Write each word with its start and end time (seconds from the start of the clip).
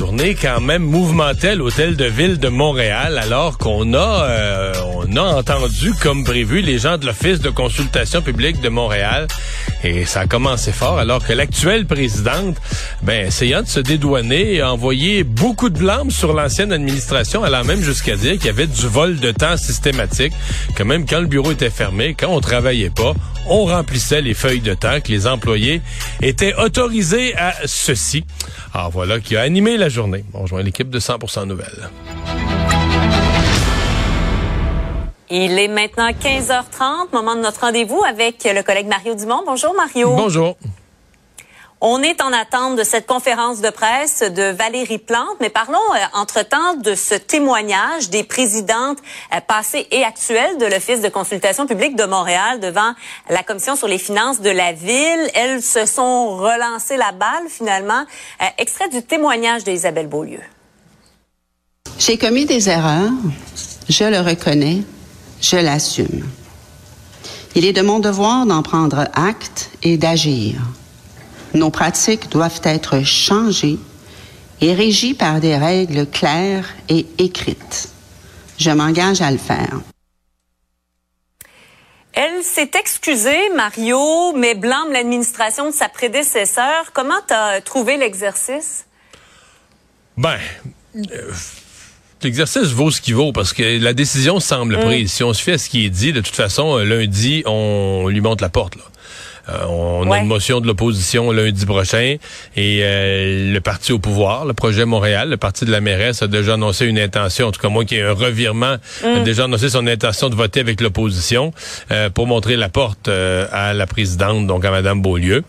Journée 0.00 0.34
quand 0.34 0.62
même 0.62 0.82
mouvementée 0.82 1.48
à 1.48 1.54
l'hôtel 1.54 1.94
de 1.94 2.06
ville 2.06 2.38
de 2.38 2.48
Montréal, 2.48 3.18
alors 3.18 3.58
qu'on 3.58 3.92
a 3.92 4.24
euh, 4.24 4.72
on 4.96 5.14
a 5.14 5.20
entendu 5.20 5.92
comme 6.02 6.24
prévu 6.24 6.62
les 6.62 6.78
gens 6.78 6.96
de 6.96 7.04
l'office 7.04 7.40
de 7.40 7.50
consultation 7.50 8.22
publique 8.22 8.62
de 8.62 8.70
Montréal 8.70 9.26
et 9.82 10.04
ça 10.04 10.20
a 10.20 10.26
commencé 10.26 10.72
fort 10.72 10.98
alors 10.98 11.24
que 11.24 11.32
l'actuelle 11.32 11.86
présidente, 11.86 12.56
ben 13.02 13.26
essayant 13.26 13.62
de 13.62 13.66
se 13.66 13.80
dédouaner, 13.80 14.60
a 14.60 14.72
envoyé 14.72 15.24
beaucoup 15.24 15.70
de 15.70 15.78
blâmes 15.78 16.10
sur 16.10 16.32
l'ancienne 16.32 16.72
administration, 16.72 17.42
allant 17.44 17.64
même 17.64 17.82
jusqu'à 17.82 18.16
dire 18.16 18.34
qu'il 18.34 18.46
y 18.46 18.50
avait 18.50 18.66
du 18.66 18.86
vol 18.86 19.18
de 19.18 19.30
temps 19.30 19.56
systématique, 19.56 20.32
que 20.76 20.82
même 20.82 21.06
quand 21.06 21.20
le 21.20 21.26
bureau 21.26 21.52
était 21.52 21.70
fermé, 21.70 22.14
quand 22.18 22.28
on 22.28 22.40
travaillait 22.40 22.90
pas, 22.90 23.14
on 23.46 23.64
remplissait 23.64 24.22
les 24.22 24.34
feuilles 24.34 24.60
de 24.60 24.74
temps, 24.74 25.00
que 25.00 25.10
les 25.10 25.26
employés 25.26 25.80
étaient 26.22 26.54
autorisés 26.54 27.36
à 27.36 27.54
ceci. 27.64 28.24
Alors 28.74 28.90
voilà 28.90 29.20
qui 29.20 29.36
a 29.36 29.42
animé 29.42 29.76
la 29.76 29.88
journée. 29.88 30.24
On 30.34 30.42
rejoint 30.42 30.62
l'équipe 30.62 30.90
de 30.90 31.00
100% 31.00 31.46
Nouvelles. 31.46 31.90
Il 35.32 35.60
est 35.60 35.68
maintenant 35.68 36.10
15h30, 36.10 37.12
moment 37.12 37.36
de 37.36 37.40
notre 37.40 37.60
rendez-vous 37.60 38.02
avec 38.02 38.42
le 38.44 38.64
collègue 38.64 38.88
Mario 38.88 39.14
Dumont. 39.14 39.44
Bonjour 39.46 39.72
Mario. 39.74 40.10
Bonjour. 40.16 40.56
On 41.80 42.02
est 42.02 42.20
en 42.20 42.32
attente 42.32 42.76
de 42.76 42.82
cette 42.82 43.06
conférence 43.06 43.60
de 43.60 43.70
presse 43.70 44.22
de 44.22 44.50
Valérie 44.50 44.98
Plante, 44.98 45.36
mais 45.40 45.48
parlons 45.48 45.78
euh, 45.94 46.18
entre-temps 46.18 46.74
de 46.74 46.96
ce 46.96 47.14
témoignage 47.14 48.10
des 48.10 48.24
présidentes 48.24 48.98
euh, 49.32 49.40
passées 49.40 49.86
et 49.92 50.02
actuelles 50.02 50.58
de 50.58 50.66
l'Office 50.66 51.00
de 51.00 51.08
consultation 51.08 51.66
publique 51.68 51.94
de 51.94 52.04
Montréal 52.04 52.58
devant 52.58 52.92
la 53.30 53.44
Commission 53.44 53.76
sur 53.76 53.86
les 53.86 53.98
finances 53.98 54.40
de 54.40 54.50
la 54.50 54.72
ville. 54.72 55.30
Elles 55.34 55.62
se 55.62 55.86
sont 55.86 56.36
relancées 56.36 56.96
la 56.96 57.12
balle 57.12 57.48
finalement. 57.48 58.04
Euh, 58.42 58.46
extrait 58.58 58.88
du 58.88 59.04
témoignage 59.04 59.62
d'Isabelle 59.62 60.08
Beaulieu. 60.08 60.40
J'ai 62.00 62.18
commis 62.18 62.46
des 62.46 62.68
erreurs, 62.68 63.12
je 63.88 64.04
le 64.04 64.18
reconnais, 64.18 64.82
je 65.40 65.56
l'assume. 65.56 66.28
Il 67.54 67.64
est 67.64 67.72
de 67.72 67.82
mon 67.82 67.98
devoir 67.98 68.46
d'en 68.46 68.62
prendre 68.62 69.08
acte 69.14 69.70
et 69.82 69.96
d'agir. 69.96 70.60
Nos 71.54 71.70
pratiques 71.70 72.30
doivent 72.30 72.60
être 72.62 73.04
changées 73.04 73.78
et 74.60 74.74
régies 74.74 75.14
par 75.14 75.40
des 75.40 75.56
règles 75.56 76.06
claires 76.06 76.68
et 76.88 77.06
écrites. 77.18 77.88
Je 78.58 78.70
m'engage 78.70 79.20
à 79.20 79.30
le 79.30 79.38
faire. 79.38 79.80
Elle 82.12 82.42
s'est 82.42 82.70
excusée, 82.74 83.50
Mario, 83.56 84.32
mais 84.34 84.54
blâme 84.54 84.92
l'administration 84.92 85.70
de 85.70 85.74
sa 85.74 85.88
prédécesseur. 85.88 86.92
Comment 86.92 87.20
tu 87.26 87.34
as 87.34 87.60
trouvé 87.62 87.96
l'exercice? 87.96 88.84
Ben, 90.16 90.38
euh, 90.96 91.32
l'exercice 92.24 92.68
vaut 92.68 92.90
ce 92.90 93.00
qu'il 93.00 93.14
vaut 93.14 93.32
parce 93.32 93.52
que 93.52 93.82
la 93.82 93.92
décision 93.92 94.40
semble 94.40 94.76
Mm. 94.76 94.80
prise. 94.80 95.12
Si 95.12 95.24
on 95.24 95.32
se 95.32 95.42
fait 95.42 95.52
à 95.52 95.58
ce 95.58 95.68
qui 95.68 95.86
est 95.86 95.90
dit, 95.90 96.12
de 96.12 96.20
toute 96.20 96.34
façon, 96.36 96.78
euh, 96.78 96.84
lundi, 96.84 97.42
on 97.46 98.08
lui 98.08 98.20
monte 98.20 98.40
la 98.40 98.48
porte. 98.48 98.76
Là. 98.76 98.82
Euh, 99.48 99.64
on 99.68 100.10
a 100.12 100.18
une 100.18 100.26
motion 100.26 100.60
de 100.60 100.66
l'opposition 100.66 101.32
lundi 101.32 101.64
prochain 101.66 102.16
et 102.56 102.80
euh, 102.82 103.52
le 103.52 103.60
parti 103.60 103.90
au 103.90 103.98
pouvoir, 103.98 104.44
le 104.44 104.52
projet 104.52 104.84
Montréal, 104.84 105.30
le 105.30 105.38
parti 105.38 105.64
de 105.64 105.72
la 105.72 105.80
mairesse 105.80 106.22
a 106.22 106.28
déjà 106.28 106.54
annoncé 106.54 106.84
une 106.86 106.98
intention, 106.98 107.46
en 107.48 107.50
tout 107.50 107.60
cas 107.60 107.70
moi 107.70 107.84
qui 107.84 107.96
ai 107.96 108.02
un 108.02 108.12
revirement, 108.12 108.76
a 109.02 109.20
déjà 109.24 109.44
annoncé 109.44 109.70
son 109.70 109.86
intention 109.86 110.28
de 110.28 110.34
voter 110.36 110.60
avec 110.60 110.80
l'opposition 110.80 111.52
euh, 111.90 112.10
pour 112.10 112.26
montrer 112.26 112.56
la 112.56 112.68
porte 112.68 113.08
euh, 113.08 113.46
à 113.50 113.72
la 113.72 113.86
présidente, 113.86 114.46
donc 114.46 114.64
à 114.64 114.70
Madame 114.70 115.00
Beaulieu. 115.02 115.42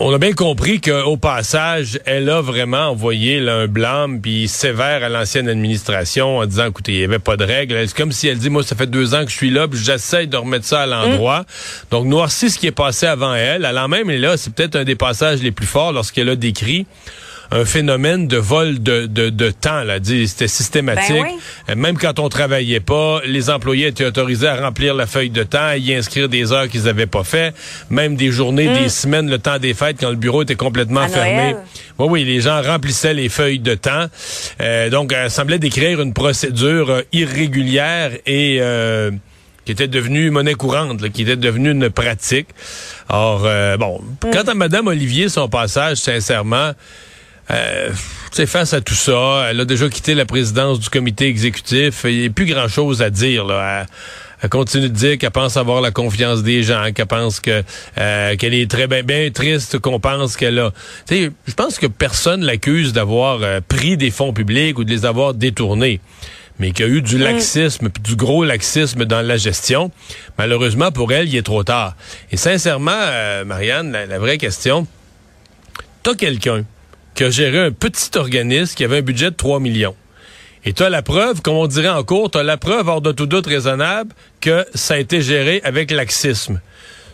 On 0.00 0.12
a 0.12 0.18
bien 0.18 0.32
compris 0.32 0.80
qu'au 0.80 1.16
passage, 1.16 1.98
elle 2.04 2.28
a 2.28 2.40
vraiment 2.40 2.90
envoyé 2.90 3.40
là, 3.40 3.54
un 3.54 3.66
blâme 3.66 4.20
puis 4.20 4.48
sévère 4.48 5.04
à 5.04 5.08
l'ancienne 5.08 5.48
administration 5.48 6.38
en 6.38 6.46
disant, 6.46 6.66
écoutez, 6.66 6.92
il 6.92 6.98
n'y 6.98 7.04
avait 7.04 7.18
pas 7.18 7.36
de 7.36 7.44
règles. 7.44 7.76
C'est 7.86 7.96
comme 7.96 8.12
si 8.12 8.28
elle 8.28 8.38
dit, 8.38 8.50
moi, 8.50 8.62
ça 8.62 8.76
fait 8.76 8.86
deux 8.86 9.14
ans 9.14 9.24
que 9.24 9.30
je 9.30 9.36
suis 9.36 9.50
là, 9.50 9.68
puis 9.68 9.78
j'essaie 9.78 10.26
de 10.26 10.36
remettre 10.36 10.64
ça 10.64 10.82
à 10.82 10.86
l'endroit. 10.86 11.44
Donc, 11.90 12.06
noirci 12.06 12.50
ce 12.50 12.58
qui 12.58 12.66
est 12.66 12.72
passé 12.72 13.06
avant 13.06 13.34
elle. 13.34 13.64
Allant 13.64 13.88
même, 13.88 14.10
et 14.10 14.18
là, 14.18 14.36
c'est 14.36 14.52
peut-être 14.52 14.76
un 14.76 14.84
des 14.84 14.96
passages 14.96 15.42
les 15.42 15.52
plus 15.52 15.66
forts 15.66 15.92
lorsqu'elle 15.92 16.28
a 16.28 16.36
décrit 16.36 16.86
un 17.50 17.64
phénomène 17.64 18.26
de 18.28 18.36
vol 18.36 18.82
de, 18.82 19.06
de, 19.06 19.30
de 19.30 19.50
temps. 19.50 19.82
Là. 19.84 19.98
Dit, 19.98 20.26
C'était 20.28 20.48
systématique. 20.48 21.10
Ben 21.14 21.22
oui. 21.28 21.38
Euh, 21.70 21.74
Même 21.76 21.96
quand 21.98 22.18
on 22.18 22.28
travaillait 22.28 22.80
pas, 22.80 23.20
les 23.24 23.50
employés 23.50 23.88
étaient 23.88 24.04
autorisés 24.04 24.48
à 24.48 24.56
remplir 24.56 24.94
la 24.94 25.06
feuille 25.06 25.30
de 25.30 25.42
temps, 25.42 25.58
à 25.66 25.76
y 25.76 25.94
inscrire 25.94 26.28
des 26.28 26.52
heures 26.52 26.68
qu'ils 26.68 26.88
avaient 26.88 27.06
pas 27.06 27.24
fait, 27.24 27.54
même 27.90 28.16
des 28.16 28.30
journées, 28.30 28.68
des 28.68 28.88
semaines, 28.88 29.30
le 29.30 29.38
temps 29.38 29.58
des 29.58 29.74
fêtes, 29.74 29.96
quand 30.00 30.10
le 30.10 30.16
bureau 30.16 30.42
était 30.42 30.54
complètement 30.56 31.00
Mm. 31.00 31.04
À 31.04 31.08
fermé. 31.08 31.36
Noël. 31.52 31.56
Oui, 31.98 32.06
oui, 32.10 32.24
les 32.24 32.40
gens 32.40 32.60
remplissaient 32.62 33.14
les 33.14 33.28
feuilles 33.28 33.58
de 33.58 33.74
temps. 33.74 34.06
Euh, 34.60 34.88
donc, 34.90 35.12
elle 35.12 35.30
semblait 35.30 35.58
décrire 35.58 36.00
une 36.00 36.12
procédure 36.14 36.90
euh, 36.90 37.02
irrégulière 37.12 38.10
et... 38.26 38.58
euh, 38.60 39.10
qui 39.64 39.72
était 39.72 39.88
devenue 39.88 40.30
monnaie 40.30 40.54
courante, 40.54 41.00
là, 41.02 41.08
qui 41.08 41.22
était 41.22 41.34
devenue 41.34 41.72
une 41.72 41.90
pratique. 41.90 42.46
Or, 43.08 43.42
euh, 43.44 43.76
bon, 43.76 44.00
Mm. 44.00 44.30
quant 44.32 44.42
à 44.50 44.54
Madame 44.54 44.86
Olivier, 44.86 45.28
son 45.28 45.48
passage, 45.48 45.96
sincèrement, 45.96 46.70
euh, 47.50 47.92
face 48.46 48.72
à 48.72 48.80
tout 48.80 48.94
ça, 48.94 49.48
elle 49.50 49.60
a 49.60 49.64
déjà 49.64 49.88
quitté 49.88 50.14
la 50.14 50.24
présidence 50.24 50.80
du 50.80 50.88
comité 50.88 51.26
exécutif. 51.26 52.04
Il 52.04 52.20
n'y 52.20 52.26
a 52.26 52.30
plus 52.30 52.46
grand-chose 52.46 53.02
à 53.02 53.10
dire. 53.10 53.44
Là. 53.44 53.80
Elle, 53.80 53.86
elle 54.42 54.50
continue 54.50 54.88
de 54.88 54.94
dire 54.94 55.18
qu'elle 55.18 55.30
pense 55.30 55.56
avoir 55.56 55.80
la 55.80 55.90
confiance 55.90 56.42
des 56.42 56.62
gens, 56.62 56.92
qu'elle 56.94 57.06
pense 57.06 57.40
que 57.40 57.62
euh, 57.98 58.36
qu'elle 58.36 58.54
est 58.54 58.70
très 58.70 58.86
bien, 58.86 59.02
bien 59.02 59.30
triste 59.30 59.78
qu'on 59.78 59.98
pense 59.98 60.36
qu'elle 60.36 60.58
a. 60.58 60.72
Je 61.10 61.30
pense 61.56 61.78
que 61.78 61.86
personne 61.86 62.42
l'accuse 62.42 62.92
d'avoir 62.92 63.38
euh, 63.42 63.60
pris 63.66 63.96
des 63.96 64.10
fonds 64.10 64.32
publics 64.32 64.78
ou 64.78 64.84
de 64.84 64.90
les 64.90 65.06
avoir 65.06 65.34
détournés. 65.34 66.00
Mais 66.58 66.72
qu'il 66.72 66.86
y 66.86 66.88
a 66.88 66.92
eu 66.92 67.02
du 67.02 67.18
laxisme, 67.18 67.90
puis 67.90 68.02
du 68.02 68.16
gros 68.16 68.42
laxisme 68.42 69.04
dans 69.04 69.20
la 69.20 69.36
gestion. 69.36 69.90
Malheureusement, 70.38 70.90
pour 70.90 71.12
elle, 71.12 71.28
il 71.28 71.36
est 71.36 71.42
trop 71.42 71.64
tard. 71.64 71.96
Et 72.32 72.38
sincèrement, 72.38 72.92
euh, 72.94 73.44
Marianne, 73.44 73.92
la, 73.92 74.06
la 74.06 74.18
vraie 74.18 74.38
question, 74.38 74.86
t'as 76.02 76.14
quelqu'un 76.14 76.64
a 77.24 77.30
géré 77.30 77.58
un 77.58 77.70
petit 77.72 78.10
organisme 78.16 78.74
qui 78.74 78.84
avait 78.84 78.98
un 78.98 79.02
budget 79.02 79.30
de 79.30 79.36
3 79.36 79.60
millions. 79.60 79.96
Et 80.64 80.72
tu 80.72 80.82
as 80.82 80.88
la 80.90 81.02
preuve, 81.02 81.42
comme 81.42 81.54
on 81.54 81.66
dirait 81.68 81.88
en 81.88 82.02
cours, 82.02 82.30
tu 82.30 82.38
as 82.38 82.42
la 82.42 82.56
preuve 82.56 82.88
hors 82.88 83.00
de 83.00 83.12
tout 83.12 83.26
doute 83.26 83.46
raisonnable 83.46 84.12
que 84.40 84.66
ça 84.74 84.94
a 84.94 84.96
été 84.98 85.22
géré 85.22 85.60
avec 85.64 85.90
laxisme. 85.92 86.60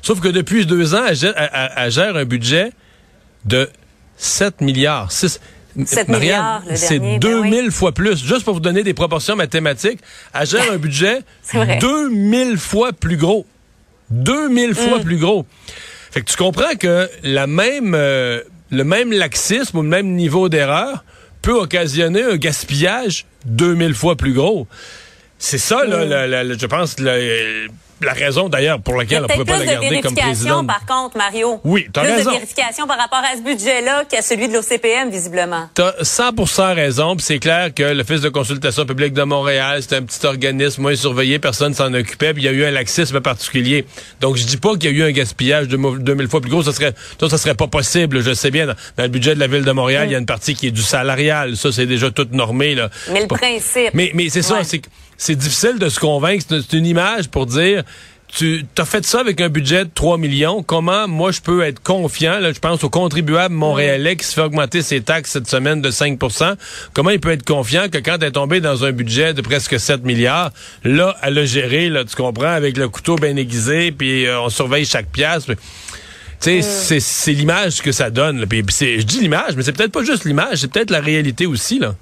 Sauf 0.01 0.21
que 0.21 0.29
depuis 0.29 0.65
deux 0.67 0.95
ans, 0.95 1.03
elle 1.09 1.17
gère, 1.17 1.35
elle- 1.37 1.51
elle- 1.53 1.71
elle 1.77 1.91
gère 1.93 2.17
un 2.17 2.25
budget 2.25 2.71
de 3.45 3.69
7 4.17 4.61
milliards. 4.63 5.13
6, 5.13 5.39
7 5.85 6.09
Marianne, 6.09 6.21
milliards, 6.21 6.63
c'est 6.75 6.99
dernier, 6.99 7.19
ben 7.19 7.31
2000 7.43 7.71
fois 7.71 7.93
plus. 7.93 8.25
Juste 8.25 8.45
pour 8.45 8.55
vous 8.55 8.61
donner 8.61 8.83
des 8.83 8.95
proportions 8.95 9.37
mathématiques, 9.37 10.01
elle 10.35 10.47
gère 10.47 10.73
un 10.73 10.77
budget 10.79 11.21
C'est 11.43 11.59
vrai. 11.59 11.79
2000 11.79 12.57
fois 12.57 12.93
plus 12.93 13.17
gros. 13.19 13.47
2000 14.11 14.75
fois 14.75 14.99
Mm. 14.99 15.03
plus 15.03 15.17
gros. 15.19 15.47
Fait 16.11 16.21
que 16.23 16.31
tu 16.31 16.37
comprends 16.37 16.75
que 16.79 17.09
la 17.23 17.47
même, 17.47 17.95
euh, 17.95 18.43
le 18.73 18.83
même 18.85 19.13
laxisme 19.13 19.79
ou 19.79 19.83
le 19.83 19.89
même 19.89 20.15
niveau 20.15 20.49
d'erreur 20.49 21.05
peut 21.43 21.53
occasionner 21.53 22.23
un 22.25 22.37
gaspillage 22.37 23.27
2000 23.45 23.95
fois 23.95 24.17
plus 24.17 24.33
gros. 24.33 24.67
C'est 25.39 25.59
ça, 25.59 25.85
là, 25.85 26.05
la- 26.05 26.27
la- 26.27 26.43
la- 26.45 26.57
je 26.57 26.67
pense, 26.67 26.99
la, 28.05 28.13
raison 28.13 28.49
d'ailleurs 28.49 28.81
pour 28.81 28.95
laquelle 28.97 29.21
on 29.21 29.23
ne 29.23 29.33
pouvait 29.33 29.45
pas 29.45 29.53
plus 29.59 29.67
la 29.67 29.77
de 29.77 29.81
garder 29.81 30.01
comme 30.01 30.15
vérification, 30.15 30.65
présidente. 30.65 30.67
par 30.67 30.87
contre, 30.87 31.17
Mario. 31.17 31.61
Oui, 31.65 31.87
t'as 31.93 32.03
plus 32.03 32.11
raison. 32.13 32.31
de 32.31 32.35
vérification 32.37 32.87
par 32.87 32.99
rapport 32.99 33.23
à 33.31 33.37
ce 33.37 33.43
budget-là 33.43 34.05
qu'à 34.09 34.23
celui 34.23 34.49
de 34.49 34.55
l'OCPM, 34.55 35.11
visiblement. 35.11 35.69
T'as 35.75 35.93
100% 36.03 36.75
raison, 36.75 37.17
c'est 37.19 37.39
clair 37.39 37.73
que 37.75 37.83
l'Office 37.83 38.21
de 38.21 38.29
consultation 38.29 38.85
publique 38.87 39.13
de 39.15 39.23
Montréal, 39.23 39.81
c'est 39.83 39.97
un 39.97 40.03
petit 40.03 40.25
organisme 40.27 40.83
moins 40.83 40.95
surveillé, 40.97 41.39
personne 41.39 41.75
s'en 41.75 41.93
occupait, 41.95 42.33
puis 42.35 42.43
il 42.43 42.47
y 42.47 42.49
a 42.49 42.53
eu 42.53 42.65
un 42.65 42.71
laxisme 42.71 43.21
particulier. 43.21 43.87
Donc 44.21 44.37
je 44.37 44.45
dis 44.45 44.57
pas 44.57 44.73
qu'il 44.77 44.85
y 44.85 44.89
a 44.89 44.91
eu 45.07 45.09
un 45.09 45.13
gaspillage 45.13 45.69
de 45.69 45.77
mo- 45.77 45.97
2000 45.99 46.29
fois 46.29 46.41
plus 46.41 46.51
gros, 46.51 46.63
ça 46.63 46.73
serait 46.73 46.95
ça, 47.21 47.29
ça 47.29 47.39
serait 47.39 47.55
pas 47.55 47.67
possible, 47.69 48.23
je 48.23 48.33
sais 48.35 48.51
bien 48.51 48.67
dans, 48.67 48.75
dans 48.97 49.03
le 49.05 49.09
budget 49.09 49.35
de 49.35 49.41
la 49.41 49.47
ville 49.47 49.65
de 49.65 49.73
Montréal, 49.73 50.09
il 50.09 50.13
y 50.13 50.15
a 50.15 50.19
une 50.19 50.27
partie 50.27 50.55
qui 50.55 50.67
est 50.69 50.71
du 50.73 50.83
salarial, 50.83 51.57
ça 51.57 51.71
c'est 51.73 51.87
déjà 51.87 52.11
tout 52.11 52.27
normé 52.33 52.75
là. 52.75 52.91
Mais 53.13 53.23
le 53.23 53.27
Pas- 53.27 53.37
principe. 53.37 53.91
Mais 53.95 54.11
mais 54.15 54.29
c'est 54.29 54.43
ça, 54.43 54.63
c'est 54.65 54.79
que 54.79 54.89
c'est 55.23 55.37
difficile 55.37 55.79
de 55.79 55.89
se 55.89 56.01
convaincre, 56.01 56.45
c'est 56.49 56.77
une 56.77 56.85
image 56.85 57.29
pour 57.29 57.47
dire 57.47 57.85
tu 58.35 58.65
as 58.77 58.85
fait 58.85 59.05
ça 59.05 59.21
avec 59.21 59.41
un 59.41 59.49
budget 59.49 59.85
de 59.85 59.91
3 59.95 60.19
millions. 60.19 60.65
Comment 60.65 61.07
moi 61.07 61.31
je 61.31 61.41
peux 61.41 61.63
être 61.63 61.81
confiant, 61.81 62.41
là, 62.41 62.53
je 62.53 62.59
pense 62.59 62.83
au 62.83 62.91
contribuable 62.91 63.55
montréalais 63.55 64.17
qui 64.17 64.25
se 64.25 64.35
fait 64.35 64.41
augmenter 64.41 64.83
ses 64.83 65.01
taxes 65.01 65.31
cette 65.31 65.49
semaine 65.49 65.81
de 65.81 65.93
5% 65.93 66.57
Comment 66.93 67.11
il 67.11 67.21
peut 67.21 67.31
être 67.31 67.45
confiant 67.45 67.89
que 67.89 67.99
quand 67.99 68.17
elle 68.21 68.29
est 68.29 68.33
tombé 68.33 68.61
dans 68.61 68.85
un 68.85 68.91
budget 68.91 69.33
de 69.33 69.43
presque 69.43 69.79
7 69.79 70.03
milliards, 70.03 70.51
là, 70.83 71.15
elle 71.23 71.39
a 71.39 71.45
géré, 71.45 71.89
là, 71.89 72.05
tu 72.05 72.17
comprends, 72.17 72.47
avec 72.47 72.77
le 72.77 72.89
couteau 72.89 73.15
bien 73.15 73.37
aiguisé, 73.37 73.93
puis 73.93 74.27
euh, 74.27 74.41
on 74.41 74.49
surveille 74.49 74.87
chaque 74.87 75.11
pièce. 75.13 75.47
Tu 76.41 76.63
sais, 76.63 76.99
c'est 76.99 77.33
l'image 77.33 77.81
que 77.81 77.93
ça 77.93 78.11
donne. 78.11 78.45
Puis, 78.47 78.65
je 78.69 79.03
dis 79.03 79.21
l'image, 79.21 79.55
mais 79.55 79.63
c'est 79.63 79.73
peut-être 79.73 79.93
pas 79.93 80.03
juste 80.03 80.25
l'image, 80.25 80.59
c'est 80.59 80.73
peut-être 80.73 80.91
la 80.91 81.01
réalité 81.01 81.47
aussi, 81.47 81.79
là. 81.79 81.95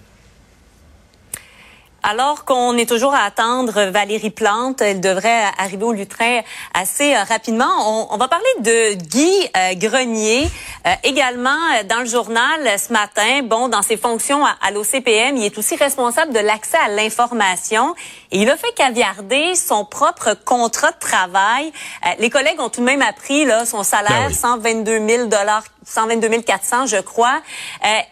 Alors 2.02 2.46
qu'on 2.46 2.78
est 2.78 2.88
toujours 2.88 3.12
à 3.14 3.24
attendre 3.24 3.90
Valérie 3.90 4.30
Plante, 4.30 4.80
elle 4.80 5.00
devrait 5.00 5.42
arriver 5.58 5.84
au 5.84 5.92
lutrin 5.92 6.40
assez 6.72 7.14
euh, 7.14 7.22
rapidement. 7.24 8.10
On, 8.10 8.16
va 8.16 8.26
parler 8.26 8.46
de 8.60 8.94
Guy 8.94 9.30
euh, 9.54 9.74
Grenier, 9.74 10.48
euh, 10.86 10.90
également 11.04 11.58
dans 11.88 12.00
le 12.00 12.06
journal 12.06 12.78
ce 12.78 12.92
matin. 12.92 13.42
Bon, 13.44 13.68
dans 13.68 13.82
ses 13.82 13.98
fonctions 13.98 14.42
à, 14.44 14.70
l'OCPM, 14.70 15.36
il 15.36 15.44
est 15.44 15.58
aussi 15.58 15.76
responsable 15.76 16.32
de 16.32 16.38
l'accès 16.38 16.78
à 16.78 16.88
l'information 16.88 17.94
et 18.30 18.40
il 18.40 18.50
a 18.50 18.56
fait 18.56 18.72
caviarder 18.74 19.54
son 19.54 19.84
propre 19.84 20.34
contrat 20.44 20.92
de 20.92 20.98
travail. 20.98 21.70
les 22.18 22.30
collègues 22.30 22.60
ont 22.60 22.70
tout 22.70 22.80
de 22.80 22.86
même 22.86 23.02
appris 23.02 23.44
là 23.44 23.66
son 23.66 23.82
salaire, 23.82 24.30
122 24.32 25.06
000 25.06 25.26
dollars, 25.26 25.64
122 25.84 26.40
400, 26.42 26.86
je 26.86 26.96
crois. 26.96 27.40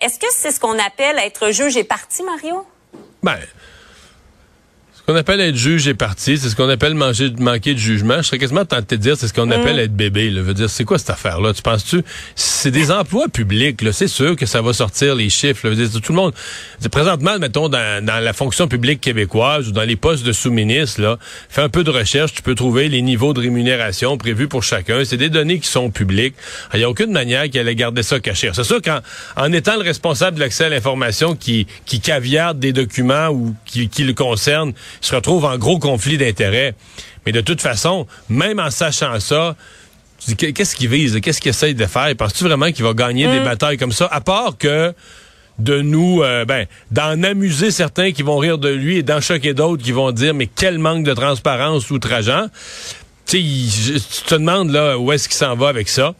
Est-ce 0.00 0.19
que 0.19 0.26
c'est 0.31 0.50
ce 0.50 0.61
qu'on 0.61 0.79
appelle 0.79 1.19
être 1.19 1.50
juge 1.50 1.76
et 1.76 1.85
parti, 1.85 2.23
Mario? 2.23 2.67
Ben, 3.23 3.38
qu'on 5.08 5.16
appelle 5.16 5.40
être 5.40 5.56
juge 5.56 5.88
et 5.88 5.94
parti, 5.94 6.37
c'est 6.37 6.50
ce 6.50 6.55
qu'on 6.55 6.69
appelle 6.69 6.93
manger, 6.93 7.32
manquer 7.38 7.72
de 7.72 7.78
jugement. 7.78 8.19
Je 8.19 8.25
serais 8.25 8.37
quasiment 8.37 8.66
tenté 8.66 8.99
de 8.99 9.00
dire, 9.00 9.16
c'est 9.16 9.26
ce 9.26 9.32
qu'on 9.32 9.50
appelle 9.50 9.76
mm. 9.76 9.78
être 9.78 9.96
bébé. 9.96 10.28
Là. 10.28 10.43
Veux 10.43 10.52
dire, 10.52 10.69
c'est 10.69 10.84
quoi 10.84 10.99
cette 10.99 11.08
affaire-là? 11.08 11.55
Tu 11.55 11.62
penses-tu? 11.62 12.02
C'est 12.34 12.70
des 12.70 12.90
emplois 12.90 13.28
publics, 13.28 13.81
là. 13.81 13.93
C'est 13.93 14.06
sûr 14.06 14.37
que 14.37 14.44
ça 14.44 14.60
va 14.60 14.75
sortir 14.75 15.14
les 15.14 15.31
chiffres. 15.31 15.66
Là. 15.66 15.75
Veux 15.75 15.87
dire, 15.87 16.00
tout 16.02 16.12
le 16.12 16.16
monde. 16.16 16.34
Présentement, 16.93 17.38
mettons, 17.38 17.70
dans, 17.70 18.05
dans, 18.05 18.22
la 18.22 18.32
fonction 18.34 18.69
publique 18.69 19.00
québécoise 19.00 19.69
ou 19.69 19.72
dans 19.72 19.84
les 19.84 19.96
postes 19.96 20.26
de 20.26 20.32
sous-ministre, 20.32 21.00
là, 21.00 21.16
fais 21.49 21.62
un 21.62 21.70
peu 21.70 21.84
de 21.84 21.90
recherche, 21.90 22.34
tu 22.34 22.43
peux 22.43 22.54
trouver 22.54 22.90
les 22.90 23.00
niveaux 23.00 23.32
de 23.32 23.40
rémunération 23.40 24.19
prévus 24.19 24.46
pour 24.46 24.62
chacun. 24.62 25.06
C'est 25.06 25.16
des 25.16 25.31
données 25.31 25.58
qui 25.58 25.69
sont 25.69 25.90
publiques. 25.90 26.34
Il 26.75 26.81
n'y 26.81 26.84
a 26.84 26.90
aucune 26.90 27.12
manière 27.12 27.49
qu'elle 27.49 27.62
allait 27.62 27.76
garder 27.76 28.02
ça 28.02 28.20
caché. 28.20 28.50
C'est 28.52 28.62
sûr 28.62 28.82
qu'en 28.82 28.99
en 29.37 29.54
étant 29.54 29.76
le 29.76 29.84
responsable 29.84 30.37
de 30.37 30.40
l'accès 30.40 30.64
à 30.64 30.69
l'information 30.69 31.34
qui, 31.34 31.66
qui 31.87 32.00
caviarde 32.00 32.58
des 32.58 32.75
documents 32.75 33.28
ou 33.28 33.54
qui, 33.64 33.88
qui 33.88 34.04
le 34.04 34.12
concerne, 34.12 34.75
se 35.00 35.15
retrouve 35.15 35.45
en 35.45 35.56
gros 35.59 35.79
conflit 35.79 36.19
d'intérêts. 36.19 36.75
Mais 37.27 37.33
de 37.33 37.41
toute 37.41 37.61
façon, 37.61 38.06
même 38.29 38.59
en 38.59 38.71
sachant 38.71 39.21
ça, 39.21 39.56
qu'est-ce 40.37 40.77
qu'il 40.77 40.89
vise? 40.89 41.21
Qu'est-ce 41.21 41.41
qu'il 41.41 41.50
essaye 41.50 41.75
de 41.75 41.87
faire? 41.87 42.15
Penses-tu 42.17 42.45
vraiment 42.45 42.71
qu'il 42.73 42.85
va 42.85 42.95
gagner 42.95 43.27
des 43.27 43.41
mm. 43.41 43.45
batailles 43.45 43.77
comme 43.77 43.93
ça? 43.93 44.09
À 44.11 44.21
part 44.21 44.56
que 44.59 44.95
de 45.59 45.81
nous, 45.81 46.23
euh, 46.23 46.45
ben, 46.45 46.67
d'en 46.91 47.23
amuser 47.23 47.71
certains 47.71 48.12
qui 48.12 48.23
vont 48.23 48.39
rire 48.39 48.59
de 48.59 48.69
lui 48.69 48.99
et 48.99 49.03
d'en 49.03 49.21
choquer 49.21 49.55
d'autres 49.55 49.83
qui 49.83 49.93
vont 49.93 50.12
dire, 50.12 50.35
mais 50.35 50.47
quel 50.47 50.79
manque 50.79 51.05
de 51.05 51.15
transparence 51.15 51.91
outrageant. 51.91 52.47
Tu 53.27 53.43
te 54.27 54.35
demandes 54.35 54.71
là 54.71 54.99
où 54.99 55.12
est-ce 55.12 55.29
qu'il 55.29 55.37
s'en 55.37 55.55
va 55.55 55.69
avec 55.69 55.89
ça? 55.89 56.15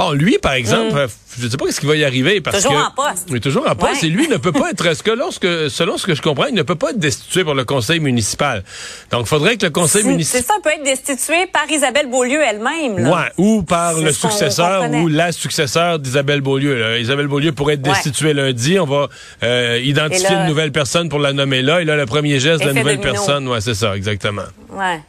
Bon, 0.00 0.12
lui, 0.12 0.38
par 0.38 0.54
exemple, 0.54 0.94
mm. 0.94 1.08
je 1.38 1.44
ne 1.44 1.50
sais 1.50 1.56
pas 1.58 1.70
ce 1.70 1.78
qui 1.78 1.84
va 1.84 1.94
y 1.94 2.04
arriver 2.04 2.40
parce 2.40 2.62
toujours 2.62 2.78
en 2.78 2.90
poste. 2.90 3.28
Oui, 3.30 3.38
toujours 3.38 3.68
en 3.68 3.74
poste. 3.74 4.02
Et 4.02 4.08
lui 4.08 4.28
ne 4.28 4.38
peut 4.38 4.50
pas 4.50 4.70
être, 4.70 4.96
ce 4.96 5.02
que 5.02 5.10
lorsque, 5.10 5.46
selon 5.68 5.98
ce 5.98 6.06
que 6.06 6.14
je 6.14 6.22
comprends, 6.22 6.46
il 6.46 6.54
ne 6.54 6.62
peut 6.62 6.74
pas 6.74 6.92
être 6.92 6.98
destitué 6.98 7.44
par 7.44 7.52
le 7.52 7.64
conseil 7.64 8.00
municipal. 8.00 8.64
Donc, 9.10 9.26
il 9.26 9.28
faudrait 9.28 9.58
que 9.58 9.66
le 9.66 9.70
conseil 9.70 10.04
municipal. 10.04 10.40
C'est 10.40 10.46
ça, 10.46 10.54
peut 10.64 10.70
être 10.70 10.84
destitué 10.84 11.46
par 11.52 11.70
Isabelle 11.70 12.08
Beaulieu 12.08 12.40
elle-même. 12.40 13.08
Ouais, 13.08 13.30
ou 13.36 13.62
par 13.62 14.00
le 14.00 14.10
successeur 14.12 14.90
ou 14.90 15.08
la 15.08 15.32
successeur 15.32 15.98
d'Isabelle 15.98 16.40
Beaulieu. 16.40 16.98
Isabelle 16.98 17.28
Beaulieu 17.28 17.52
pourrait 17.52 17.74
être 17.74 17.82
destituée 17.82 18.32
lundi. 18.32 18.78
On 18.78 18.86
va 18.86 19.08
euh, 19.42 19.78
identifier 19.84 20.34
une 20.34 20.46
nouvelle 20.46 20.72
personne 20.72 21.10
pour 21.10 21.18
la 21.18 21.34
nommer 21.34 21.60
là. 21.60 21.82
Et 21.82 21.84
là, 21.84 21.96
le 21.96 22.06
premier 22.06 22.40
geste 22.40 22.62
de 22.62 22.68
la 22.68 22.72
nouvelle 22.72 23.00
personne, 23.00 23.46
ouais, 23.48 23.60
c'est 23.60 23.74
ça, 23.74 23.94
exactement. 23.94 24.44
Ouais. 24.70 25.00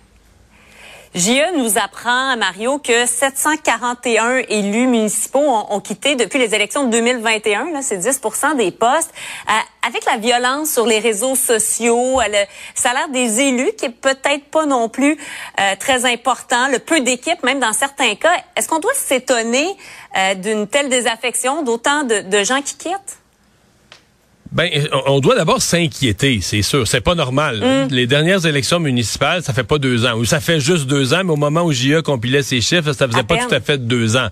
JE 1.14 1.58
nous 1.58 1.78
apprend, 1.78 2.38
Mario, 2.38 2.78
que 2.80 3.06
741 3.06 4.44
élus 4.48 4.88
municipaux 4.88 5.44
ont, 5.44 5.82
quitté 5.82 6.16
depuis 6.16 6.40
les 6.40 6.56
élections 6.56 6.86
de 6.86 6.92
2021. 6.92 7.82
C'est 7.82 7.98
10 7.98 8.22
des 8.56 8.72
postes. 8.72 9.12
Euh, 9.50 9.54
avec 9.86 10.06
la 10.06 10.16
violence 10.18 10.72
sur 10.72 10.86
les 10.86 11.00
réseaux 11.00 11.36
sociaux, 11.36 12.22
euh, 12.22 12.28
le 12.30 12.46
salaire 12.76 13.10
des 13.10 13.42
élus 13.42 13.74
qui 13.78 13.88
est 13.88 13.90
peut-être 13.90 14.46
pas 14.46 14.66
non 14.66 14.88
plus 14.88 15.18
euh, 15.60 15.76
très 15.78 16.06
important, 16.06 16.70
le 16.70 16.80
peu 16.80 17.02
d'équipes, 17.02 17.44
même 17.44 17.60
dans 17.60 17.74
certains 17.74 18.16
cas, 18.16 18.32
est-ce 18.56 18.70
qu'on 18.70 18.80
doit 18.80 18.94
s'étonner 18.94 19.68
d'une 20.38 20.68
telle 20.68 20.90
désaffection, 20.90 21.64
d'autant 21.64 22.04
de 22.04 22.44
gens 22.44 22.62
qui 22.62 22.76
quittent? 22.76 23.21
Ben, 24.52 24.70
on 25.08 25.22
doit 25.22 25.36
d'abord 25.36 25.62
s'inquiéter, 25.62 26.40
c'est 26.42 26.62
sûr. 26.62 26.86
C'est 26.88 27.02
pas 27.02 27.16
normal. 27.16 27.60
Mm. 27.60 27.94
Les 27.94 28.06
dernières 28.06 28.46
élections 28.46 28.80
municipales, 28.80 29.44
ça 29.44 29.54
fait 29.54 29.64
pas 29.64 29.78
deux 29.78 30.06
ans. 30.06 30.18
Ou 30.18 30.26
ça 30.26 30.42
fait 30.42 30.60
juste 30.60 30.88
deux 30.88 31.14
ans, 31.14 31.22
mais 31.24 31.32
au 31.32 31.38
moment 31.38 31.64
où 31.64 31.72
JE 31.72 32.02
compilait 32.02 32.44
ses 32.44 32.60
chiffres, 32.60 32.92
ça 32.92 33.08
faisait 33.08 33.24
pas 33.24 33.38
tout 33.38 33.54
à 33.54 33.62
fait 33.62 33.78
deux 33.78 34.18
ans. 34.18 34.30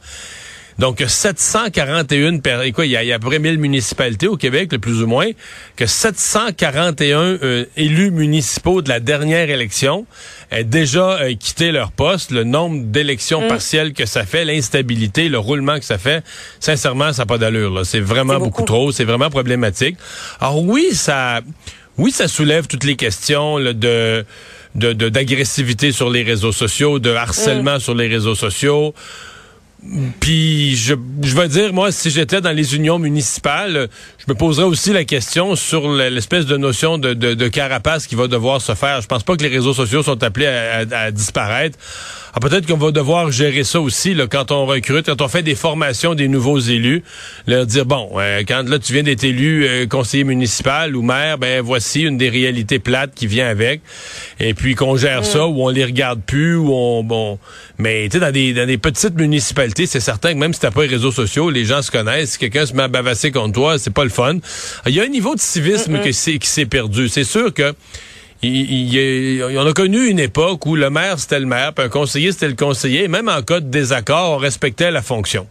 Donc, 0.80 1.04
741, 1.06 2.40
quoi, 2.72 2.86
il 2.86 2.92
y, 2.92 2.96
a, 2.96 3.04
il 3.04 3.08
y 3.08 3.12
a 3.12 3.16
à 3.16 3.20
peu 3.20 3.28
près 3.28 3.40
1000 3.40 3.60
municipalités 3.60 4.30
au 4.30 4.38
Québec, 4.38 4.72
le 4.72 4.80
plus 4.80 5.04
ou 5.04 5.08
moins, 5.08 5.28
que 5.76 5.86
741 5.86 7.20
euh, 7.20 7.66
élus 7.76 8.12
municipaux 8.12 8.82
de 8.82 8.88
la 8.88 9.02
dernière 9.02 9.50
élection 9.50 10.06
déjà 10.64 11.22
euh, 11.22 11.36
quitté 11.36 11.72
leur 11.72 11.92
poste. 11.92 12.32
Le 12.32 12.44
nombre 12.44 12.84
d'élections 12.86 13.46
mm. 13.46 13.48
partielles 13.48 13.94
que 13.94 14.06
ça 14.06 14.26
fait, 14.26 14.46
l'instabilité, 14.46 15.30
le 15.30 15.38
roulement 15.38 15.80
que 15.80 15.86
ça 15.86 15.98
fait, 15.98 16.24
sincèrement, 16.60 17.14
ça 17.14 17.24
n'a 17.24 17.26
pas 17.26 17.38
d'allure. 17.38 17.86
C'est 17.86 18.00
vraiment 18.00 18.40
beaucoup. 18.40 18.64
trop, 18.64 18.92
c'est 18.92 19.06
vraiment 19.06 19.30
problématique. 19.30 19.98
Alors 20.40 20.64
oui, 20.64 20.90
ça, 20.94 21.42
oui, 21.98 22.12
ça 22.12 22.28
soulève 22.28 22.68
toutes 22.68 22.84
les 22.84 22.96
questions 22.96 23.60
de 23.60 24.26
d'agressivité 24.76 25.92
sur 25.92 26.12
les 26.12 26.22
réseaux 26.22 26.52
sociaux, 26.52 27.00
de 27.00 27.10
harcèlement 27.10 27.78
mm. 27.78 27.80
sur 27.80 27.96
les 27.96 28.08
réseaux 28.08 28.36
sociaux. 28.36 28.94
Puis 30.20 30.76
je, 30.76 30.94
je 31.24 31.36
vais 31.36 31.48
dire, 31.48 31.74
moi, 31.74 31.92
si 31.92 32.10
j'étais 32.10 32.42
dans 32.42 32.52
les 32.52 32.76
unions 32.76 33.00
municipales, 33.00 33.88
je 34.20 34.26
me 34.28 34.36
poserais 34.38 34.66
aussi 34.66 34.92
la 34.92 35.06
question 35.06 35.56
sur 35.56 35.90
l'espèce 35.92 36.46
de 36.46 36.58
notion 36.58 36.98
de, 36.98 37.14
de, 37.14 37.34
de, 37.34 37.48
carapace 37.48 38.06
qui 38.06 38.16
va 38.16 38.28
devoir 38.28 38.62
se 38.62 38.76
faire. 38.76 39.02
Je 39.02 39.08
pense 39.08 39.24
pas 39.24 39.38
que 39.38 39.44
les 39.44 39.50
réseaux 39.50 39.74
sociaux 39.74 40.04
sont 40.04 40.22
appelés 40.24 40.48
à, 40.48 40.86
à 40.92 41.12
disparaître. 41.12 41.78
Ah, 42.34 42.40
peut-être 42.40 42.68
qu'on 42.68 42.78
va 42.78 42.92
devoir 42.92 43.32
gérer 43.32 43.64
ça 43.64 43.82
aussi 43.82 44.14
là, 44.14 44.28
quand 44.28 44.52
on 44.52 44.68
recrute, 44.68 45.08
quand 45.08 45.22
on 45.22 45.28
fait 45.28 45.42
des 45.42 45.56
formations 45.56 46.14
des 46.14 46.28
nouveaux 46.28 46.60
élus, 46.60 47.04
leur 47.48 47.66
dire 47.66 47.86
bon, 47.86 48.12
euh, 48.18 48.44
quand 48.48 48.70
là 48.70 48.78
tu 48.78 48.94
viens 48.94 49.02
d'être 49.02 49.24
élu 49.24 49.66
euh, 49.66 49.88
conseiller 49.88 50.24
municipal 50.24 50.96
ou 50.96 51.02
maire, 51.02 51.40
ben 51.40 51.62
voici 51.62 52.02
une 52.04 52.18
des 52.18 52.30
réalités 52.30 52.78
plates 52.78 53.16
qui 53.16 53.26
vient 53.26 53.48
avec, 53.48 53.82
et 54.40 54.54
puis 54.54 54.76
qu'on 54.76 54.96
gère 54.96 55.26
ça 55.26 55.40
mm. 55.40 55.50
ou 55.50 55.66
on 55.66 55.70
les 55.70 55.84
regarde 55.84 56.22
plus 56.22 56.56
ou 56.56 56.72
on 56.72 57.04
bon, 57.04 57.40
mais 57.80 58.08
tu 58.10 58.18
sais 58.18 58.20
dans 58.20 58.32
des 58.32 58.54
dans 58.54 58.68
des 58.68 58.78
petites 58.78 59.16
municipalités, 59.16 59.88
c'est 59.88 60.00
certain 60.00 60.34
que 60.34 60.38
même 60.38 60.54
si 60.54 60.60
t'as 60.60 60.72
pas 60.72 60.84
les 60.84 60.90
réseaux 60.90 61.12
sociaux, 61.12 61.50
les 61.50 61.66
gens 61.66 61.82
se 61.82 61.90
connaissent. 61.90 62.34
Si 62.34 62.38
quelqu'un 62.38 62.68
se 62.68 62.74
met 62.74 62.84
à 62.84 62.88
bavasser 62.88 63.32
contre 63.32 63.54
toi, 63.54 63.80
c'est 63.80 63.94
pas 63.94 64.04
le 64.04 64.09
fun. 64.10 64.38
Il 64.86 64.94
y 64.94 65.00
a 65.00 65.04
un 65.04 65.08
niveau 65.08 65.36
de 65.36 65.40
civisme 65.40 66.00
qui 66.02 66.14
s'est 66.14 66.66
perdu. 66.66 67.10
C'est 67.10 67.24
sûr 67.24 67.54
que 67.54 67.74
il, 68.42 69.44
on 69.58 69.66
a 69.66 69.74
connu 69.74 70.08
une 70.08 70.20
époque 70.20 70.66
où 70.66 70.76
le 70.76 70.90
maire, 70.90 71.20
c'était 71.20 71.40
le 71.40 71.46
maire, 71.46 71.74
puis 71.74 71.86
un 71.86 71.90
conseiller, 71.90 72.32
c'était 72.32 72.48
le 72.48 72.56
conseiller. 72.56 73.08
Même 73.08 73.28
en 73.28 73.42
cas 73.42 73.60
de 73.60 73.70
désaccord, 73.70 74.32
on 74.32 74.38
respectait 74.38 74.92
la 74.92 75.02
fonction. 75.02 75.48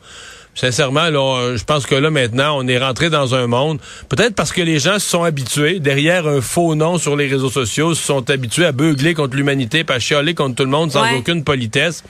Sincèrement, 0.58 1.08
là, 1.08 1.54
je 1.54 1.62
pense 1.62 1.86
que 1.86 1.94
là, 1.94 2.10
maintenant, 2.10 2.58
on 2.58 2.66
est 2.66 2.78
rentré 2.78 3.10
dans 3.10 3.36
un 3.36 3.46
monde, 3.46 3.78
peut-être 4.08 4.34
parce 4.34 4.50
que 4.50 4.60
les 4.60 4.80
gens 4.80 4.94
se 4.94 5.08
sont 5.08 5.22
habitués, 5.22 5.78
derrière 5.78 6.26
un 6.26 6.40
faux 6.40 6.74
nom 6.74 6.98
sur 6.98 7.14
les 7.14 7.28
réseaux 7.28 7.48
sociaux, 7.48 7.94
se 7.94 8.02
sont 8.02 8.28
habitués 8.28 8.66
à 8.66 8.72
beugler 8.72 9.14
contre 9.14 9.36
l'humanité, 9.36 9.84
à 9.88 10.00
chialer 10.00 10.34
contre 10.34 10.56
tout 10.56 10.64
le 10.64 10.70
monde 10.70 10.90
sans 10.90 11.04
aucune 11.16 11.44
politesse. 11.44 12.02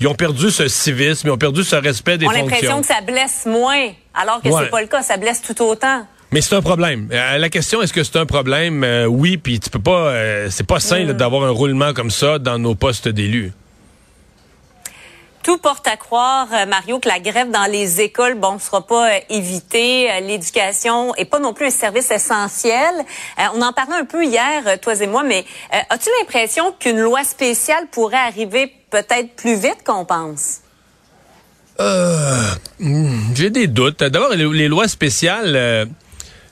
Ils 0.00 0.06
ont 0.08 0.14
perdu 0.14 0.50
ce 0.50 0.68
civisme, 0.68 1.28
ils 1.28 1.30
ont 1.30 1.38
perdu 1.38 1.64
ce 1.64 1.76
respect 1.76 2.18
des 2.18 2.26
on 2.26 2.28
fonctions. 2.28 2.44
On 2.44 2.48
a 2.48 2.50
l'impression 2.50 2.80
que 2.82 2.86
ça 2.86 3.00
blesse 3.00 3.46
moins, 3.46 3.88
alors 4.14 4.42
que 4.42 4.50
c'est 4.50 4.70
pas 4.70 4.82
le 4.82 4.86
cas, 4.86 5.02
ça 5.02 5.16
blesse 5.16 5.40
tout 5.40 5.62
autant. 5.62 6.06
Mais 6.30 6.42
c'est 6.42 6.56
un 6.56 6.62
problème. 6.62 7.08
Euh, 7.12 7.38
la 7.38 7.48
question, 7.48 7.80
est-ce 7.80 7.92
que 7.92 8.02
c'est 8.02 8.18
un 8.18 8.26
problème? 8.26 8.82
Euh, 8.82 9.06
oui, 9.06 9.36
puis 9.36 9.60
tu 9.60 9.70
peux 9.70 9.78
pas. 9.78 10.08
Euh, 10.08 10.48
c'est 10.50 10.66
pas 10.66 10.80
sain 10.80 11.04
mm. 11.04 11.12
d'avoir 11.12 11.44
un 11.44 11.50
roulement 11.50 11.94
comme 11.94 12.10
ça 12.10 12.38
dans 12.38 12.58
nos 12.58 12.74
postes 12.74 13.08
d'élus. 13.08 13.52
Tout 15.44 15.58
porte 15.58 15.86
à 15.86 15.98
croire, 15.98 16.48
Mario, 16.66 16.98
que 16.98 17.08
la 17.08 17.20
grève 17.20 17.50
dans 17.50 17.70
les 17.70 18.00
écoles, 18.00 18.34
bon, 18.34 18.54
ne 18.54 18.58
sera 18.58 18.80
pas 18.86 19.10
évitée. 19.28 20.08
L'éducation 20.22 21.14
est 21.16 21.26
pas 21.26 21.38
non 21.38 21.52
plus 21.52 21.66
un 21.66 21.70
service 21.70 22.10
essentiel. 22.10 22.94
on 23.54 23.60
en 23.60 23.74
parlait 23.74 23.96
un 23.96 24.06
peu 24.06 24.24
hier, 24.24 24.80
toi 24.80 24.94
et 24.94 25.06
moi, 25.06 25.22
mais 25.22 25.44
as-tu 25.90 26.08
l'impression 26.18 26.72
qu'une 26.72 26.98
loi 26.98 27.24
spéciale 27.24 27.86
pourrait 27.92 28.16
arriver 28.16 28.72
peut-être 28.88 29.36
plus 29.36 29.56
vite 29.56 29.84
qu'on 29.84 30.06
pense? 30.06 30.60
Hmm, 31.78 33.34
j'ai 33.34 33.50
des 33.50 33.66
doutes. 33.66 34.02
D'abord, 34.02 34.30
les, 34.30 34.68
lois 34.68 34.88
spéciales 34.88 35.90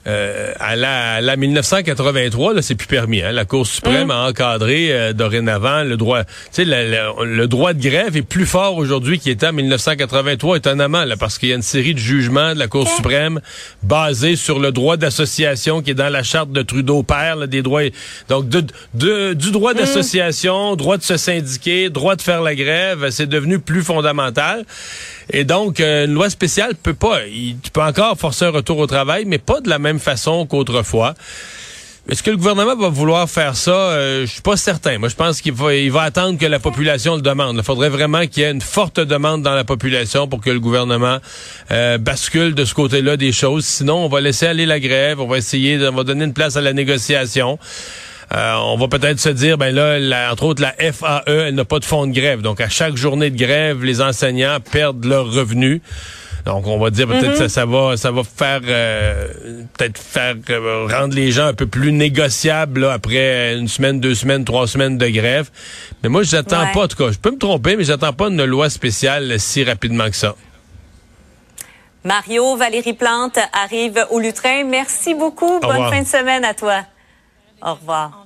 euh, 0.05 0.51
à, 0.59 0.75
la, 0.75 1.21
la 1.21 1.35
1983, 1.37 2.55
là, 2.55 2.61
c'est 2.61 2.75
plus 2.75 2.87
permis. 2.87 3.21
Hein? 3.21 3.31
La 3.31 3.45
Cour 3.45 3.65
suprême 3.65 4.07
mm. 4.07 4.11
a 4.11 4.27
encadré 4.27 4.91
euh, 4.91 5.13
dorénavant 5.13 5.83
le 5.83 5.95
droit. 5.95 6.23
Tu 6.23 6.29
sais, 6.51 6.65
le, 6.65 7.23
le, 7.23 7.47
droit 7.47 7.73
de 7.73 7.81
grève 7.81 8.17
est 8.17 8.21
plus 8.21 8.45
fort 8.45 8.75
aujourd'hui 8.75 9.19
qu'il 9.19 9.31
était 9.31 9.47
en 9.47 9.53
1983, 9.53 10.57
étonnamment, 10.57 11.05
là, 11.05 11.15
parce 11.15 11.37
qu'il 11.37 11.49
y 11.49 11.51
a 11.53 11.55
une 11.55 11.61
série 11.61 11.93
de 11.93 11.99
jugements 11.99 12.53
de 12.53 12.59
la 12.59 12.67
Cour 12.67 12.87
suprême 12.87 13.39
basés 13.81 14.35
sur 14.35 14.59
le 14.59 14.71
droit 14.71 14.97
d'association 14.97 15.81
qui 15.81 15.91
est 15.91 15.95
dans 15.95 16.09
la 16.09 16.23
charte 16.23 16.51
de 16.51 16.61
Trudeau 16.61 17.03
père, 17.03 17.47
des 17.47 17.61
droits. 17.61 17.83
Donc, 18.27 18.49
de, 18.49 18.63
de, 18.93 19.33
du 19.33 19.51
droit 19.51 19.73
mm. 19.73 19.77
d'association, 19.77 20.75
droit 20.75 20.97
de 20.97 21.03
se 21.03 21.15
syndiquer, 21.15 21.89
droit 21.89 22.17
de 22.17 22.21
faire 22.21 22.41
la 22.41 22.55
grève, 22.55 23.09
c'est 23.09 23.27
devenu 23.27 23.59
plus 23.59 23.83
fondamental. 23.83 24.65
Et 25.31 25.45
donc, 25.45 25.79
euh, 25.79 26.05
une 26.05 26.13
loi 26.13 26.29
spéciale 26.29 26.75
peut 26.75 26.93
pas. 26.93 27.25
Il, 27.25 27.57
tu 27.59 27.71
peux 27.71 27.81
encore 27.81 28.17
forcer 28.17 28.45
un 28.45 28.49
retour 28.49 28.77
au 28.79 28.87
travail, 28.87 29.23
mais 29.25 29.37
pas 29.37 29.61
de 29.61 29.69
la 29.69 29.79
même 29.79 29.92
façon 29.99 30.45
qu'autrefois. 30.45 31.15
Est-ce 32.09 32.21
que 32.21 32.31
le 32.31 32.35
gouvernement 32.35 32.75
va 32.75 32.89
vouloir 32.89 33.29
faire 33.29 33.55
ça? 33.55 33.71
Euh, 33.71 34.25
je 34.25 34.31
suis 34.33 34.41
pas 34.41 34.57
certain. 34.57 34.97
Moi, 34.97 35.07
je 35.07 35.15
pense 35.15 35.39
qu'il 35.39 35.53
va, 35.53 35.73
il 35.73 35.89
va 35.89 36.01
attendre 36.01 36.37
que 36.37 36.45
la 36.45 36.59
population 36.59 37.15
le 37.15 37.21
demande. 37.21 37.55
Il 37.55 37.63
faudrait 37.63 37.87
vraiment 37.87 38.27
qu'il 38.27 38.43
y 38.43 38.45
ait 38.45 38.51
une 38.51 38.59
forte 38.59 38.99
demande 38.99 39.41
dans 39.41 39.55
la 39.55 39.63
population 39.63 40.27
pour 40.27 40.41
que 40.41 40.49
le 40.49 40.59
gouvernement 40.59 41.19
euh, 41.71 41.97
bascule 41.97 42.55
de 42.55 42.65
ce 42.65 42.73
côté-là 42.73 43.15
des 43.15 43.31
choses. 43.31 43.63
Sinon, 43.63 44.03
on 44.03 44.09
va 44.09 44.19
laisser 44.19 44.47
aller 44.47 44.65
la 44.65 44.81
grève. 44.81 45.21
On 45.21 45.27
va 45.27 45.37
essayer, 45.37 45.79
on 45.87 45.95
va 45.95 46.03
donner 46.03 46.25
une 46.25 46.33
place 46.33 46.57
à 46.57 46.61
la 46.61 46.73
négociation. 46.73 47.57
Euh, 48.33 48.53
on 48.55 48.77
va 48.77 48.89
peut-être 48.89 49.21
se 49.21 49.29
dire, 49.29 49.57
ben 49.57 49.73
là, 49.73 50.29
entre 50.29 50.43
autres, 50.43 50.61
la 50.61 50.73
FAE, 50.91 51.23
elle 51.25 51.55
n'a 51.55 51.65
pas 51.65 51.79
de 51.79 51.85
fonds 51.85 52.05
de 52.05 52.13
grève. 52.13 52.41
Donc, 52.41 52.59
à 52.59 52.67
chaque 52.67 52.97
journée 52.97 53.29
de 53.29 53.37
grève, 53.37 53.81
les 53.81 54.01
enseignants 54.01 54.57
perdent 54.59 55.05
leurs 55.05 55.31
revenus. 55.31 55.79
Donc, 56.45 56.67
on 56.67 56.77
va 56.77 56.89
dire 56.89 57.07
peut-être 57.07 57.37
que 57.37 57.43
mhm. 57.43 57.49
ça, 57.49 57.65
va, 57.65 57.95
ça 57.95 58.11
va 58.11 58.23
faire 58.23 58.59
euh, 58.65 59.27
peut-être 59.77 59.97
faire 59.97 60.35
euh, 60.49 60.87
rendre 60.91 61.15
les 61.15 61.31
gens 61.31 61.45
un 61.45 61.53
peu 61.53 61.67
plus 61.67 61.93
négociables 61.93 62.85
après 62.85 63.55
une 63.55 63.69
semaine, 63.69 63.99
deux 64.01 64.15
semaines, 64.15 64.43
trois 64.43 64.67
semaines 64.67 64.97
de 64.97 65.07
grève. 65.07 65.49
Mais 66.01 66.09
moi, 66.09 66.23
j'attends 66.23 66.67
pas, 66.73 66.83
en 66.83 66.87
tout 66.87 66.97
cas, 66.97 67.11
je 67.11 67.17
peux 67.17 67.31
me 67.31 67.37
tromper, 67.37 67.77
mais 67.77 67.85
j'attends 67.85 68.13
pas 68.13 68.27
une 68.27 68.43
loi 68.43 68.69
spéciale 68.69 69.39
si 69.39 69.63
rapidement 69.63 70.09
que 70.09 70.15
ça. 70.15 70.35
Mario, 72.03 72.57
Valérie 72.57 72.93
Plante 72.93 73.39
arrive 73.53 74.05
au 74.11 74.19
Lutrin. 74.19 74.65
Merci 74.65 75.13
beaucoup. 75.13 75.59
Bonne 75.61 75.89
fin 75.89 76.01
de 76.01 76.07
semaine 76.07 76.43
à 76.43 76.53
toi. 76.53 76.81
Au 77.61 77.75
revoir. 77.75 78.22